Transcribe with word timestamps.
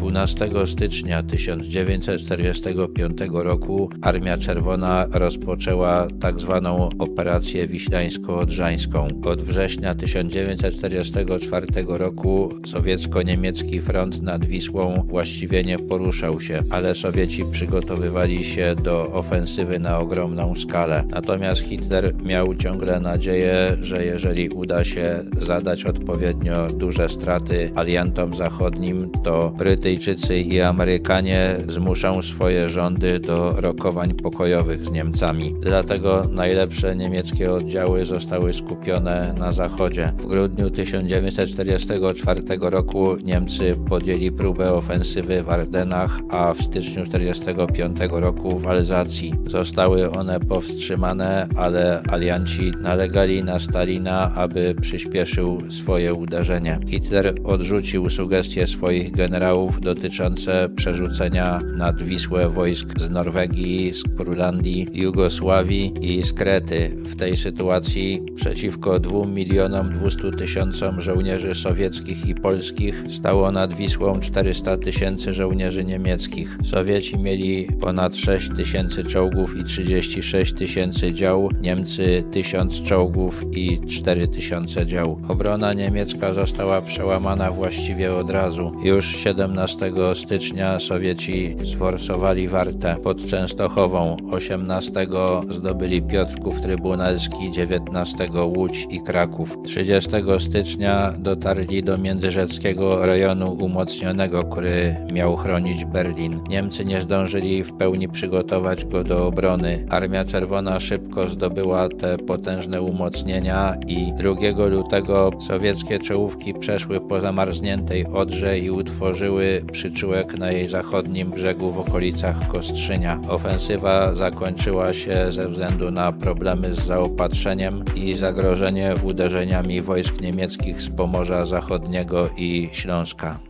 12 0.00 0.50
stycznia 0.66 1.22
1945 1.22 3.18
roku 3.32 3.90
Armia 4.02 4.38
Czerwona 4.38 5.06
rozpoczęła 5.12 6.06
tzw. 6.22 6.60
Tak 6.62 6.72
operację 6.98 7.66
wiślańsko-odrzańską. 7.66 9.08
Od 9.24 9.42
września 9.42 9.94
1944 9.94 11.66
roku 11.88 12.54
sowiecko-niemiecki 12.66 13.80
front 13.80 14.22
nad 14.22 14.44
Wisłą 14.44 15.02
właściwie 15.06 15.64
nie 15.64 15.78
poruszał 15.78 16.40
się, 16.40 16.62
ale 16.70 16.94
Sowieci 16.94 17.44
przygotowywali 17.52 18.44
się 18.44 18.74
do 18.82 19.12
ofensywy 19.12 19.78
na 19.78 19.98
ogromną 19.98 20.54
skalę. 20.54 21.04
Natomiast 21.10 21.62
Hitler 21.62 22.14
miał 22.24 22.54
ciągle 22.54 23.00
nadzieję, 23.00 23.76
że 23.80 24.04
jeżeli 24.04 24.48
uda 24.48 24.84
się 24.84 25.24
zadać 25.32 25.84
odpowiednio 25.84 26.68
duże 26.68 27.08
straty 27.08 27.70
aliantom 27.74 28.34
zachodnim, 28.34 29.10
to 29.24 29.50
Brytyjczycy 29.58 29.89
i 30.36 30.60
Amerykanie 30.60 31.56
zmuszą 31.68 32.22
swoje 32.22 32.70
rządy 32.70 33.20
do 33.20 33.54
rokowań 33.56 34.14
pokojowych 34.14 34.86
z 34.86 34.90
Niemcami. 34.90 35.54
Dlatego 35.60 36.26
najlepsze 36.30 36.96
niemieckie 36.96 37.52
oddziały 37.52 38.04
zostały 38.04 38.52
skupione 38.52 39.34
na 39.38 39.52
zachodzie. 39.52 40.12
W 40.18 40.26
grudniu 40.26 40.70
1944 40.70 42.42
roku 42.60 43.16
Niemcy 43.24 43.76
podjęli 43.88 44.32
próbę 44.32 44.72
ofensywy 44.72 45.42
w 45.42 45.50
Ardenach, 45.50 46.20
a 46.30 46.54
w 46.54 46.62
styczniu 46.62 47.06
1945 47.06 47.96
roku 48.10 48.58
w 48.58 48.66
Alzacji. 48.66 49.34
Zostały 49.46 50.10
one 50.10 50.40
powstrzymane, 50.40 51.48
ale 51.56 52.02
alianci 52.08 52.72
nalegali 52.80 53.44
na 53.44 53.58
Stalina, 53.58 54.32
aby 54.34 54.74
przyspieszył 54.80 55.70
swoje 55.70 56.14
uderzenie. 56.14 56.78
Hitler 56.88 57.34
odrzucił 57.44 58.10
sugestie 58.10 58.66
swoich 58.66 59.10
generałów 59.10 59.79
dotyczące 59.80 60.68
przerzucenia 60.76 61.60
nad 61.76 62.02
Wisłę 62.02 62.48
wojsk 62.48 63.00
z 63.00 63.10
Norwegii, 63.10 63.92
z 63.94 64.02
Kurlandii, 64.16 64.86
Jugosławii 64.92 65.92
i 66.00 66.22
z 66.22 66.32
Krety. 66.32 66.96
W 67.04 67.16
tej 67.16 67.36
sytuacji 67.36 68.22
przeciwko 68.36 69.00
2 69.00 69.26
milionom 69.26 69.90
200 69.92 70.32
tysiącom 70.32 71.00
żołnierzy 71.00 71.54
sowieckich 71.54 72.26
i 72.26 72.34
polskich 72.34 73.04
stało 73.10 73.52
nad 73.52 73.74
Wisłą 73.74 74.20
400 74.20 74.76
tysięcy 74.76 75.32
żołnierzy 75.32 75.84
niemieckich. 75.84 76.58
Sowieci 76.64 77.18
mieli 77.18 77.68
ponad 77.80 78.16
6 78.16 78.50
tysięcy 78.56 79.04
czołgów 79.04 79.56
i 79.56 79.64
36 79.64 80.52
tysięcy 80.52 81.12
dział, 81.12 81.48
Niemcy 81.60 82.24
1000 82.32 82.82
czołgów 82.82 83.44
i 83.56 83.80
4 83.86 84.28
tysiące 84.28 84.86
dział. 84.86 85.20
Obrona 85.28 85.72
niemiecka 85.72 86.34
została 86.34 86.80
przełamana 86.80 87.50
właściwie 87.50 88.14
od 88.14 88.30
razu. 88.30 88.72
Już 88.84 89.06
17 89.06 89.69
stycznia 90.14 90.80
Sowieci 90.80 91.56
sforsowali 91.64 92.48
Wartę 92.48 92.96
pod 93.02 93.26
Częstochową, 93.26 94.16
18 94.32 95.06
zdobyli 95.50 96.02
Piotrków 96.02 96.60
Trybunalski, 96.60 97.50
19 97.50 98.28
Łódź 98.56 98.86
i 98.90 99.00
Kraków. 99.00 99.58
30 99.64 100.10
stycznia 100.38 101.14
dotarli 101.18 101.82
do 101.82 101.98
międzyrzeckiego 101.98 103.06
rejonu 103.06 103.52
umocnionego, 103.52 104.44
który 104.44 104.96
miał 105.12 105.36
chronić 105.36 105.84
Berlin. 105.84 106.40
Niemcy 106.48 106.84
nie 106.84 107.00
zdążyli 107.00 107.64
w 107.64 107.72
pełni 107.72 108.08
przygotować 108.08 108.84
go 108.84 109.04
do 109.04 109.26
obrony. 109.26 109.86
Armia 109.90 110.24
Czerwona 110.24 110.80
szybko 110.80 111.28
zdobyła 111.28 111.88
te 111.88 112.18
potężne 112.18 112.82
umocnienia 112.82 113.76
i 113.86 114.12
2 114.12 114.66
lutego 114.66 115.30
sowieckie 115.40 115.98
czołówki 115.98 116.54
przeszły 116.54 117.00
po 117.00 117.20
zamarzniętej 117.20 118.06
Odrze 118.06 118.58
i 118.58 118.70
utworzyły 118.70 119.59
przyczółek 119.72 120.38
na 120.38 120.52
jej 120.52 120.68
zachodnim 120.68 121.30
brzegu 121.30 121.70
w 121.72 121.78
okolicach 121.78 122.48
Kostrzynia. 122.48 123.20
Ofensywa 123.28 124.14
zakończyła 124.14 124.94
się 124.94 125.32
ze 125.32 125.48
względu 125.48 125.90
na 125.90 126.12
problemy 126.12 126.74
z 126.74 126.86
zaopatrzeniem 126.86 127.84
i 127.94 128.14
zagrożenie 128.14 128.94
uderzeniami 129.02 129.82
wojsk 129.82 130.20
niemieckich 130.20 130.82
z 130.82 130.90
Pomorza 130.90 131.46
Zachodniego 131.46 132.30
i 132.36 132.68
Śląska. 132.72 133.49